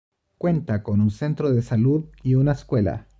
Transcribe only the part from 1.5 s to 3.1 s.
de salud, y una escuela.